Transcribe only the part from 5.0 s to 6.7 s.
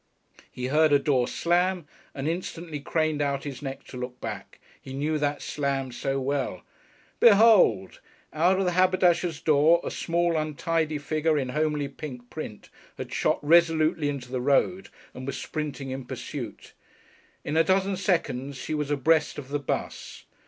that slam so well.